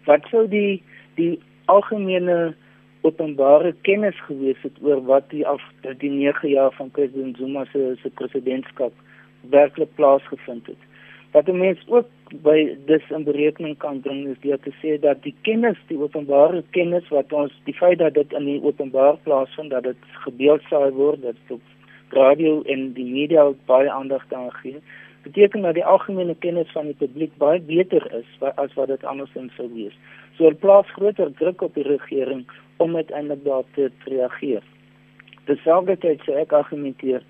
[0.10, 0.82] wat sou die
[1.20, 1.38] die
[1.70, 2.56] algemene
[3.06, 5.62] openbare kennis gewees het oor wat die af
[6.02, 8.94] die 9 jaar van president Zuma se se presidentskap
[9.54, 10.90] werklik plaasgevind het.
[11.34, 12.08] Wat 'n mens ook
[12.46, 16.64] by dis in berekening kan bring is deur te sê dat die kennis, die openbare
[16.70, 21.22] kennis wat ons die feit dat dit in die openbaar plaasvind, dat dit gebeeldsaai word,
[21.22, 21.62] dat dit op
[22.10, 24.82] radio en die media baie aandag daaraan gee,
[25.24, 29.56] beteken dat die algemene kennis van die publiek baie beter is as wat dit andersins
[29.56, 29.98] sou wees.
[30.38, 32.46] So 'n plaas groter druk op die regering
[32.78, 34.64] om uiteindelik daarop te reageer.
[35.46, 37.22] Terselfdertyd sê ek argumenteer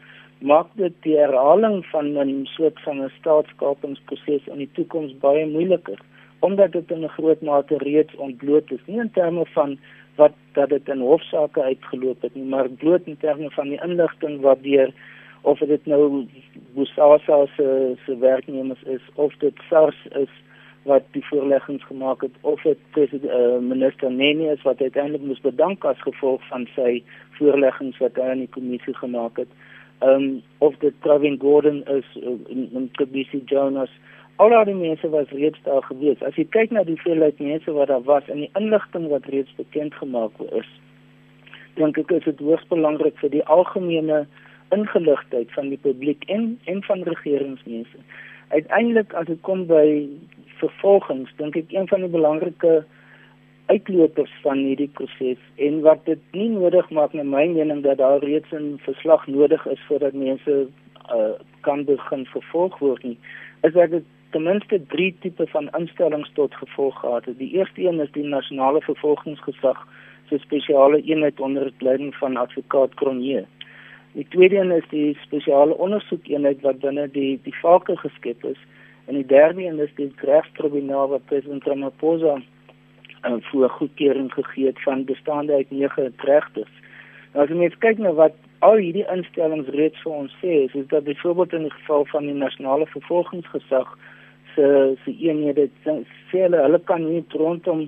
[0.44, 6.00] maak dit die herhaling van 'n soort van 'n staatskapingsproses in die toekoms baie moeiliker
[6.40, 9.78] omdat dit in 'n groot mate reeds ontbloot is nie in terme van
[10.16, 14.42] wat dat dit in hofsaake uitgeloop het nie maar bloot in terme van die inligting
[14.42, 14.92] wat deur
[15.42, 16.28] of dit nou
[16.74, 20.34] Bosasa se se werknemers is of dit SARS is
[20.84, 25.42] wat die voorleggings gemaak het of dit president uh, minister Nene is wat uiteindelik moes
[25.42, 29.48] bedank as gevolg van sy voorleggings wat hy aan die kommissie gemaak het.
[29.48, 29.73] Ehm
[30.04, 32.38] um, of dit Travin Gordon is uh,
[32.76, 33.90] en Kobisi Jonas
[34.36, 36.22] al die mense was reeds daar gewees.
[36.26, 39.54] As jy kyk na die veelheid mense wat daar was en die inligting wat reeds
[39.60, 40.70] bekend gemaak is,
[41.78, 44.24] dink ek is dit hoogs belangrik vir die algemene
[44.74, 48.04] ingeligtheid van die publiek en en van regeringsmense.
[48.50, 50.10] Uiteindelik as dit kom by
[50.62, 52.82] vervolgings dink ek een van die belangrike
[53.66, 58.24] uitlopers van hierdie proses en wat dit nie nodig maak na my mening dat daar
[58.24, 60.68] reeds 'n verslag nodig is voordat mense
[61.16, 63.18] uh, kan begin vervolg word nie
[63.62, 67.38] is dat dit ten minste drie tipe van instellings tot gevolg gehad het.
[67.38, 69.88] Die eerste een is die nasionale vervolgingsgesag
[70.30, 73.46] se spesiale eenheid onder leiding van advokaat Cronje.
[74.14, 78.58] Die tweede een is die spesiale ondersoekeenheid wat binne die die vake geskep is
[79.06, 82.42] En die derde een is die regstribunaal wat president Ramaphosa
[83.26, 86.72] uh, voor goedkeuring gegee het van bestaande uit nege regters.
[87.34, 90.76] Nou as jy net kyk na wat al hierdie instellings reeds vir ons sê, is,
[90.78, 93.98] is dat byvoorbeeld in die geval van die nasionale vervolgingsgesag
[94.56, 94.68] se
[95.04, 97.88] se eenhede sê hulle hulle kan nie rondom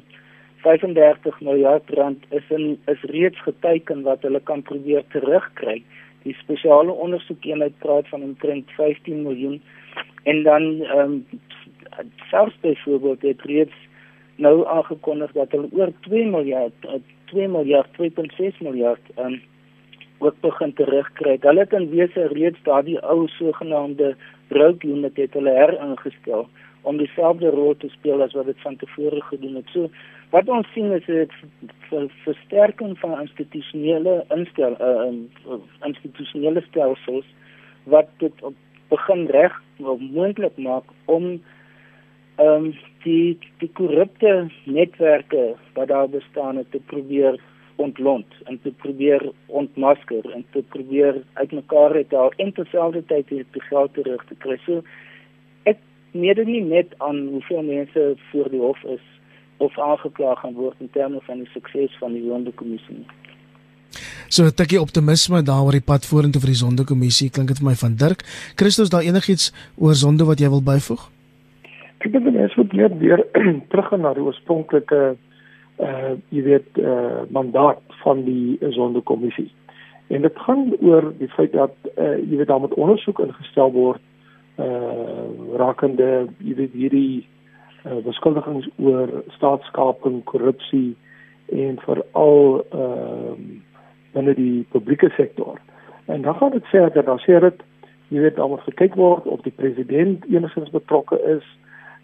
[0.66, 5.84] 35 miljard rand is in is reeds geteken wat hulle kan probeer terugkry.
[6.26, 9.60] Die spesiale ondersoekeenheid praat van omtrent 15 miljoen
[10.26, 11.26] En dan ehm um,
[12.30, 13.74] selfs byvoorbeeld het reeds
[14.36, 16.88] nou aangekondig dat hulle oor 2 miljard
[17.32, 19.42] 2 eh, miljard 2.6 miljard um,
[20.18, 21.38] ook begin terugkry.
[21.42, 24.16] Hulle het in wese reeds daardie ou sogenaamde
[24.48, 26.48] broke unit het hulle heringestel
[26.82, 29.70] om dieselfde rol te speel as wat dit van tevore gedoen het.
[29.74, 29.90] So
[30.30, 31.30] wat ons sien is 'n
[31.90, 37.26] ver, versterking van institusionele instel uh, institusionele stelsels
[37.84, 38.56] wat dit op
[38.90, 41.42] begin reg moontlik maak om
[42.36, 42.74] ehm um,
[43.06, 47.40] die die korrupte netwerke wat daar bestaan het te probeer
[47.76, 53.94] ontlont en te probeer ontmasker en te probeer uitmekaar het daar en terselfdertyd die geld
[53.94, 54.58] terug te kry.
[54.66, 54.82] So
[55.64, 59.04] ek meer nie net aan hoeveel mense voor die hof is
[59.58, 63.08] of aangekla gaan word in terme van die sukses van die sondekommissie nie.
[64.30, 67.70] So 'n tikkie optimisme daar oor die pad vorentoe vir die sondekommissie klink dit vir
[67.70, 68.24] my van Dirk.
[68.56, 71.15] Christus, daar enigiets oor sonde wat jy wil byvoeg?
[72.06, 73.22] Ek dink dit is moet net weer
[73.72, 75.16] terug gaan na die oorspronklike
[75.86, 79.50] uh jy weet uh mandaat van die sondekommissie.
[80.14, 84.04] En dit gaan oor die feit dat uh jy weet daar moet ondersoek ingestel word
[84.62, 85.26] uh
[85.58, 87.26] rakende jy weet hierdie
[87.90, 90.94] uh beskuldigings oor staatskaping, korrupsie
[91.50, 93.64] en veral ehm uh,
[94.16, 95.58] binne die publieke sektor.
[96.06, 97.66] En dan gaan dit verder, dan sê dit
[98.14, 101.46] jy weet almal gekyk word of die president enigstens betrokke is.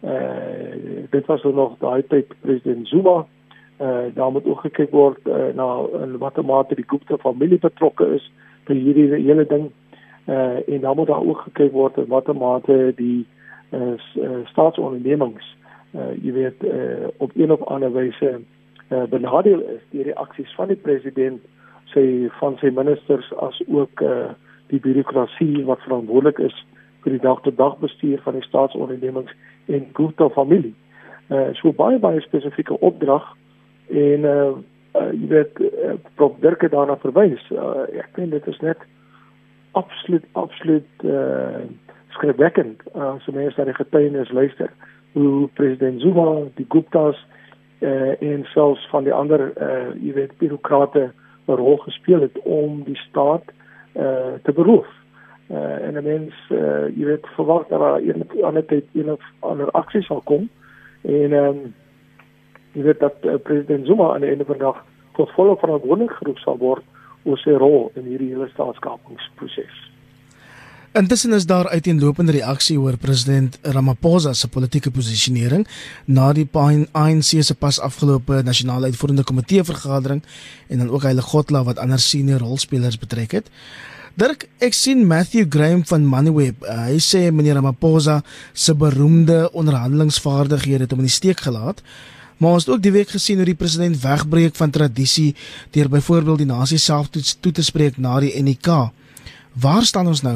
[0.04, 3.26] Uh dit was nog daai tyd president Zuma.
[3.82, 8.06] Uh daar moet ook gekyk word uh, na in watter mate die Gupta familie betrokke
[8.16, 8.32] is
[8.66, 9.72] by hierdie hele ding.
[10.26, 13.26] Uh en dan moet daar ook gekyk word in watter mate die
[13.70, 15.56] uh, staatsondernemings
[15.92, 18.40] uh jy weet uh op een of ander wyse
[18.90, 21.42] uh benadeel is deur die aksies van die president
[21.92, 24.32] sy van sy ministers as ook uh
[24.72, 26.56] die bureaukrasie wat verantwoordelik is
[27.04, 29.34] vir die dag tot dag bestuur van die staatsondernemings
[29.72, 30.76] en Gupta familie.
[31.30, 33.26] Uh so baie baie spesifieke opdrag
[33.88, 34.52] en uh,
[35.00, 37.44] uh jy weet uh, Prof Dirk het daarna verwys.
[37.52, 38.84] Uh, ek dink dit is net
[39.80, 41.64] absoluut absoluut uh
[42.12, 44.72] skrikwekkend as uh, mense na die getuienis luister
[45.16, 46.28] hoe president Zuma
[46.60, 47.20] die Guptas
[47.80, 51.12] uh en selfs van die ander uh jy weet bureaukrate
[51.48, 53.48] 'n rol gespeel het om die staat
[53.96, 54.88] uh te beroof.
[55.52, 59.22] Uh en 'n mens uh jy weet verwag dat daar of ander tyd een of
[59.40, 60.50] ander aksie sal kom
[61.02, 61.74] en ehm um,
[62.72, 64.84] jy weet dat uh, president Zuma aan die einde van die dag
[65.18, 66.84] tot volle verantwoordelik geroep sal word
[67.24, 69.92] oor sy rol in hierdie hele staatskapingsproses.
[70.92, 75.68] Intussen is daar uiteenlopende reaksie oor president Ramaphosa se politieke posisionering
[76.06, 76.48] na die
[76.92, 80.20] ANC se pas afgelope nasionale uitvoerende komitee vergadering
[80.68, 83.48] en dan ook hy Legotla wat ander senior rolspelers betrek het.
[84.22, 86.62] Dirk, ek sien Matthew Graham van Moneyweb.
[86.62, 88.20] Uh, hy sê meneer Ramaphosa
[88.54, 91.80] se beroemde onderhandelingsvaardighede het hom in die steek gelaat.
[92.38, 95.32] Maar ons het ook die week gesien hoe die president wegbreek van tradisie
[95.74, 98.76] deur byvoorbeeld die nasie self toe, toe te spreek na die NK.
[99.64, 100.36] Waar staan ons nou?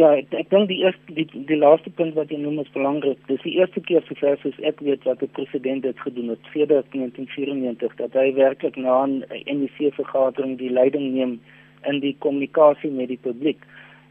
[0.00, 3.20] Ja, ek ek dink die eerste die, die laaste punt wat jy noem is belangrik.
[3.28, 6.88] Dis die eerste keer sover as ek weet wat die president dit gedoen het sedert
[6.96, 11.36] 1994 dat hy werklik na 'n NEC vergadering die leiding neem
[11.82, 13.58] in die kommunikasie met die publiek.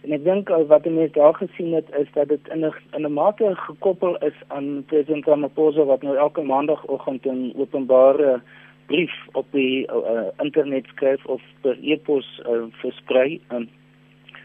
[0.05, 3.13] En ek dink wat mense daar gesien het is dat dit in 'n in 'n
[3.13, 8.41] mate gekoppel is aan president Ramaphosa wat nou elke maandagooggend 'n openbare
[8.85, 13.41] brief op die uh, internet skryf of per e-pos uh, versprei.
[13.51, 13.69] Um,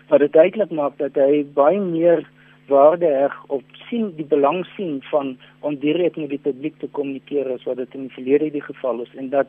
[0.09, 2.25] wat dit duidelik maak dat hy baie meer
[2.71, 7.53] waarde heg op sien die belang sien van om direk met die publiek te kommunikeer
[7.53, 9.47] as wat dit in die verlede die geval is en dat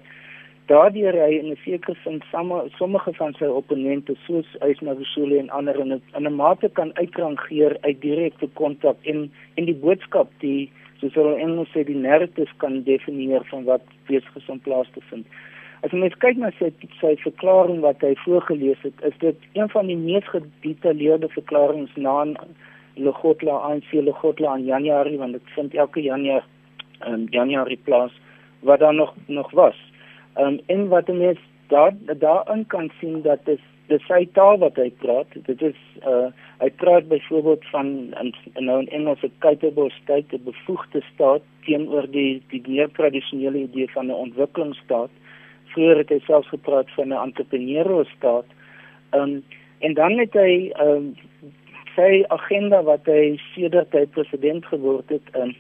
[0.71, 2.21] daardeur hy in 'n sekere sin
[2.79, 6.91] sommige van sy opponente soos Ysma Besule en ander in 'n in 'n mate kan
[6.95, 12.01] uitrangeer uit direkte kontak en en die boodskap die soos hulle in Engels sê die
[12.07, 13.81] narrative kan definieer van wat
[14.47, 15.25] om plaas te vind.
[15.83, 16.69] As mens kyk na sy
[17.01, 22.25] sy verklaring wat hy voorgeles het, is dit een van die mees gedetailleerde verklaringe na
[22.95, 26.49] Legotla ANC Legotla in Januarie want dit vind elke Januarie
[27.07, 28.11] in Januarie plaas
[28.59, 29.90] wat daar nog nog was.
[30.37, 33.59] Um, en wat mense daar daarin kan sien dat dit
[33.91, 35.33] dis sy taal wat hy praat.
[35.47, 36.29] Dit is uh
[36.61, 37.87] hy praat byvoorbeeld van
[38.21, 38.29] in,
[38.67, 43.89] nou in Engels 'n capable state, 'n bevoegde staat teenoor die die meer tradisionele idee
[43.91, 45.11] van 'n ontwikkelingsstaat
[45.73, 48.45] vroeër het hy selfs gepraat van 'n entrepreneurial staat.
[49.11, 49.43] Um,
[49.79, 51.15] en dan het hy um,
[51.95, 55.55] sy agenda wat hy sedert hy president geword het um,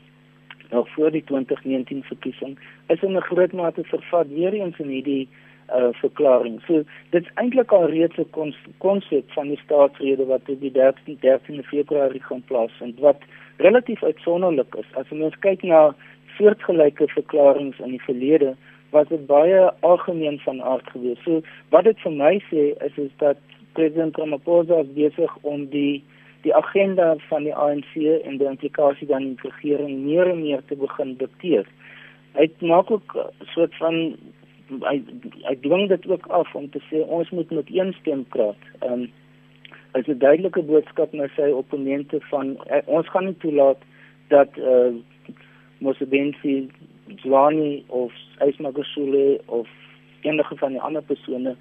[0.71, 5.27] nog voor die 2019 verkiesing is in 'n groot mate vervat weer eens in hierdie
[5.69, 6.61] uh verklaring.
[6.67, 8.29] So dit's eintlik al reeds 'n
[8.77, 13.21] konsep van die staatsrede wat op die 13 13 Februarie gaan plaasvind wat
[13.57, 14.89] relatief uitsonderlik is.
[14.93, 15.95] As ons kyk na
[16.37, 18.55] soortgelyke verklaringe in die verlede,
[18.89, 21.23] was dit baie algemeen van aard gewees.
[21.23, 23.37] So wat dit vir my sê is is dat
[23.73, 26.03] president Ramaphosa besig om die
[26.41, 30.75] die agenda van die ANC en die implikasie dan die regering meer en meer te
[30.75, 31.67] begin dikteer.
[32.33, 34.17] Hy maak ook 'n soort van
[34.79, 35.01] hy
[35.43, 38.61] hy dwing dit ook af om te sê ons moet met een stem praat.
[38.79, 39.11] Ehm um,
[39.91, 43.81] as 'n duidelike boodskap na sy opponente van uh, ons gaan nie toelaat
[44.27, 44.93] dat eh uh,
[45.81, 46.69] Mosebenzi
[47.15, 49.67] Zwani of Ysmagosule of
[50.21, 51.55] enige van die ander persone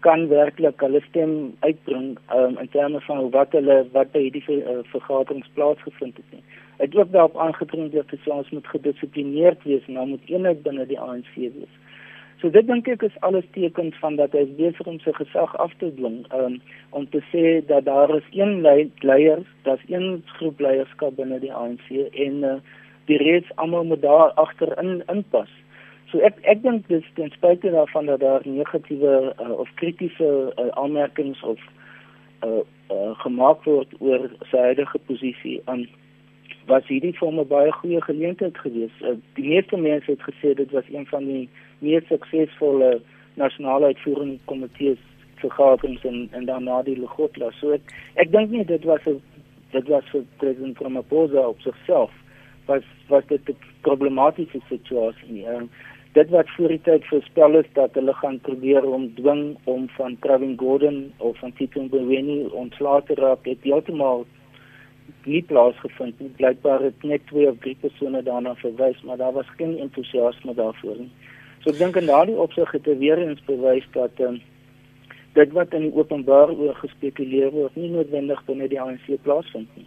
[0.00, 4.78] kan werklik hulle stem uitbring um, in terme van wat hulle wat by hierdie uh,
[4.92, 6.42] vergaderings plaasgevind het nie.
[6.78, 10.86] Dit word daarop aangedring dat dit ons moet gedissiplineerd wees en dan moet eenheid binne
[10.86, 11.76] die ANC wees.
[12.38, 15.72] So dit dink ek is alles tekens van dat hy besig om sy gesag af
[15.80, 16.60] te dwing um,
[16.94, 21.90] om te sê dat daar is een leier, daar's een groep leierskap binne die ANC
[21.94, 22.58] en uh,
[23.10, 25.50] die reeds almal moet daar agterin inpas.
[26.10, 30.68] So ek ek dink dis ten spyte daarvan dat daar negatiewe uh, of kritiese uh,
[30.80, 31.58] aanmerkings of
[32.44, 35.84] uh, uh, gemaak word oor sy huidige posisie aan
[36.68, 38.94] was hierdie vir 'n baie goeie geleentheid gewees.
[39.00, 43.00] Uh, die meeste mense het gesê dit was een van die mees suksesvolle
[43.34, 45.02] nasionale uitvoerende komitees
[45.40, 47.50] vergaderings en en daarna die Legotla.
[47.60, 49.20] So ek ek dink nie dit was 'n
[49.72, 52.10] dit was vir president Ramaphosa op sigself
[52.66, 55.46] was was dit 'n problematiese situasie nie.
[55.46, 55.70] Um,
[56.12, 60.16] dit wat voor die tyd voorspel is dat hulle gaan probeer om dwing om van
[60.24, 64.26] Kevin Gordon of van Tito Mboweni ontslae te raak, het heeltemal
[65.24, 66.30] nie plaasgevind nie.
[66.36, 70.96] Blykbaar het net twee of drie persone daarna verwys, maar daar was geen entoesiasme daarvoor
[71.04, 71.10] nie.
[71.64, 74.40] So ek dink en daardie opsig het weer eens bewys dat um,
[75.34, 79.86] dit wat in die openbaar oor gespekuleer word nie noodwendig binne die ANC plaasvind nie.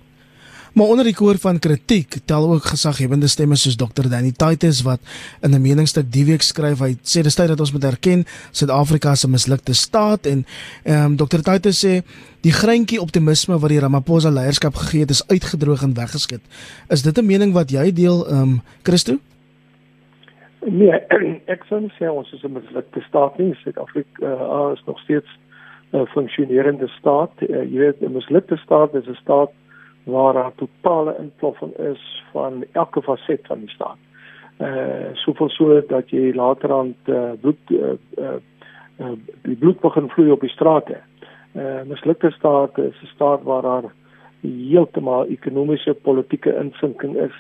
[0.72, 5.00] Maar onder die koor van kritiek tel ook gesaghebende stemme soos Dr Danny Titus wat
[5.44, 9.16] in 'n meningsstuk die week skryf hy sê dis tyd dat ons moet erken Suid-Afrika
[9.16, 10.46] se mislukte staat en
[10.84, 12.04] ehm um, Dr Titus sê
[12.42, 16.42] die greintjie optimisme wat die Ramaphosa leierskap gegee het is uitgedroog en weggeskit.
[16.90, 19.20] Is dit 'n mening wat jy deel ehm um, Christo?
[20.66, 20.94] Nee,
[21.54, 23.54] ek sou sê ons is 'n mislukte staat nie.
[23.64, 25.28] Suid-Afrika uh, is nog steeds
[25.92, 27.32] 'n uh, funksionerende staat.
[27.42, 29.52] Uh, jy weet 'n mislukte staat is 'n staat
[30.04, 33.98] waar daar totale intloffing is van elke faset van die staat.
[34.58, 38.38] Uh soveel so dat jy later aan uh, bloed uh, uh,
[39.00, 40.98] uh die bloed begin vloei op die strate.
[41.56, 43.94] Uh mislukte staat is 'n staat waar daar
[44.42, 47.38] heeltemal ekonomiese politieke insinking is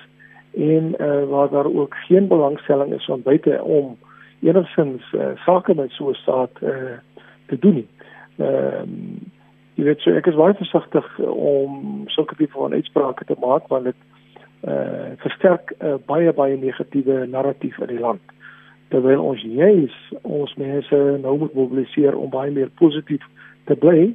[0.53, 3.97] en uh waar daar ook geen belangstelling is van buite om
[4.41, 6.97] enigsins uh, sake met so 'n staat uh
[7.45, 7.88] te doen.
[8.38, 9.41] Ehm uh,
[9.76, 13.89] jy weet so ek is baie versigtig om sulke tipe van uitsprake te maak want
[13.89, 14.07] dit
[14.61, 18.36] eh uh, versterk uh, baie baie negatiewe narratief in die land
[18.93, 23.24] terwyl ons juis ons mense nou moet mobiliseer om baie meer positief
[23.65, 24.11] te bly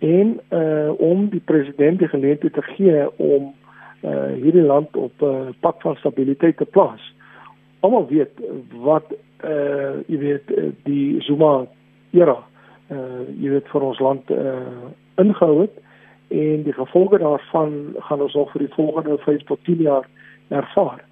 [0.00, 3.54] en eh uh, om die president die geleentheid te gee om
[4.02, 7.14] eh uh, hierdie land op 'n uh, pad van stabiliteit te plaas.
[7.80, 8.34] Almal weet
[8.82, 10.46] wat eh uh, jy weet
[10.84, 11.66] die Zuma
[12.10, 12.57] era uh
[12.88, 15.74] jy weet vir ons land uh ingehou het
[16.28, 20.08] en die gevolge daarvan gaan ons nog vir die volgende 5 tot 10 jaar
[20.48, 21.04] ervaar.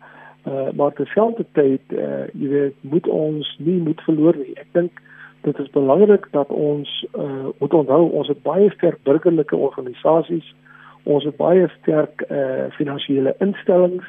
[0.45, 4.55] Uh maar terselfdertyd uh jy weet moet ons nie moet verloor nie.
[4.57, 5.01] Ek dink
[5.43, 10.55] dit is belangrik dat ons uh moet onthou ons het baie sterk burgerlike organisasies.
[11.03, 14.07] Ons het baie sterk uh finansiële instellings.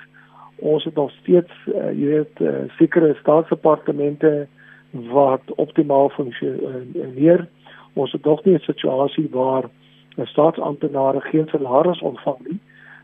[0.57, 4.47] Ons het nog steeds uh, jy weet uh, sekere staatsdepartemente
[5.13, 7.39] wat optimaal funksioneer.
[7.39, 7.56] Uh,
[7.97, 9.69] ons het nog nie 'n situasie waar
[10.17, 12.59] 'n staatsamptenare geen salaris ontvang nie.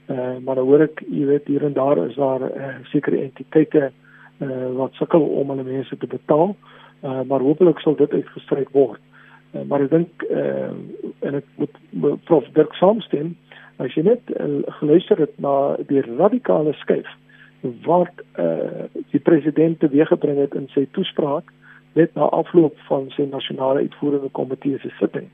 [0.05, 3.21] Eh uh, maar dan hoor ek, jy weet, hier en daar is daar uh, sekere
[3.21, 3.91] entiteite
[4.37, 6.55] eh uh, wat sukkel om hulle mense te betaal.
[7.01, 8.99] Eh uh, maar hopelik sal dit uitgestryk word.
[9.53, 10.71] Uh, maar ek dink eh uh,
[11.19, 11.77] en ek moet
[12.23, 13.35] prof Dirk saamstem,
[13.77, 17.09] as jy net uh, geluister het na die radikale skuif
[17.85, 21.53] wat eh uh, die president teweeggebring het in sy toespraak
[21.93, 25.29] net na afloop van sy nasionale uitvoerende komitee se sitting.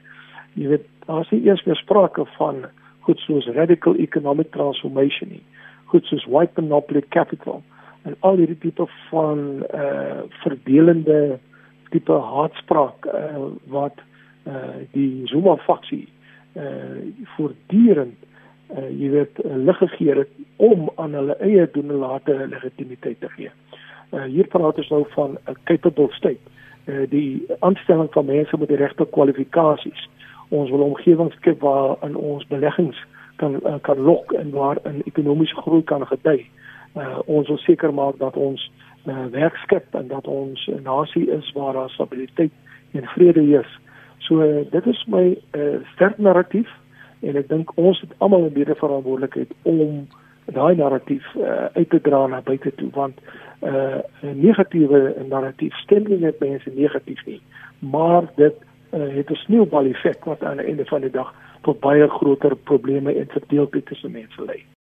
[0.53, 2.65] Jy weet, daar is nie eers meer sprake van
[3.07, 5.43] goed soos radical economic transformation nie.
[5.91, 7.63] Goed soos white monopoly capital
[8.07, 11.39] en al hierdie tipe van eh uh, verdelende
[11.89, 13.97] tipe haatspraak uh, wat
[14.43, 16.07] eh uh, die Zuma faksie
[16.53, 18.17] eh uh, voortdurend
[18.77, 23.19] uh, jy weet uh, lig gegee het om aan hulle eie doen en late legitimiteit
[23.19, 23.51] te gee.
[24.11, 26.45] Uh, hier praat ons nou van 'n capable state.
[26.85, 30.09] Uh, die aanstelling van mense met die regte kwalifikasies.
[30.49, 32.97] Ons wil 'n omgewing skep waar in ons beleggings
[33.35, 36.49] kan uh, kan lok en waar 'n ekonomiese groei kan gedei.
[36.95, 38.71] Uh, ons wil seker maak dat ons
[39.05, 42.51] uh, werk skep en dat ons 'n nasie is waar daar stabiliteit
[42.91, 43.79] en vrede is.
[44.17, 46.69] So uh, dit is my uh, sterk narratief
[47.19, 50.07] en ek dink ons het almal 'n mede verantwoordelikheid om
[50.53, 53.19] daai narratief uh, uit te dra na buite toe want
[53.61, 57.41] uh, 'n negatiewe narratief stem nie net mense negatief nie
[57.79, 58.55] maar dit
[58.93, 62.55] uh, het 'n sneeubal effek wat aan die einde van die dag tot baie groter
[62.55, 64.63] probleme en verdeeldheid tussen mense lei